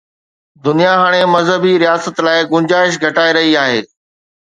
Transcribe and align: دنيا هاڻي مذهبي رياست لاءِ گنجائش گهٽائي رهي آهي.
دنيا 0.65 0.93
هاڻي 1.01 1.21
مذهبي 1.35 1.73
رياست 1.85 2.15
لاءِ 2.27 2.39
گنجائش 2.57 2.93
گهٽائي 3.07 3.31
رهي 3.41 3.53
آهي. 3.67 3.81